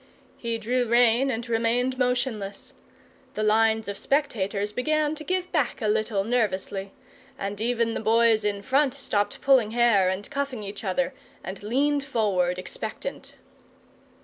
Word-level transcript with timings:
He 0.35 0.57
drew 0.57 0.87
rein 0.87 1.29
and 1.29 1.47
remained 1.47 1.99
motionless. 1.99 2.73
The 3.35 3.43
lines 3.43 3.87
of 3.87 3.99
spectators 3.99 4.71
began 4.71 5.13
to 5.13 5.23
give 5.23 5.51
back 5.51 5.79
a 5.79 5.87
little, 5.87 6.23
nervously; 6.23 6.91
and 7.37 7.61
even 7.61 7.93
the 7.93 7.99
boys 7.99 8.43
in 8.43 8.63
front 8.63 8.95
stopped 8.95 9.41
pulling 9.41 9.69
hair 9.73 10.09
and 10.09 10.27
cuffing 10.31 10.63
each 10.63 10.83
other, 10.83 11.13
and 11.43 11.61
leaned 11.61 12.03
forward 12.03 12.57
expectant. 12.57 13.35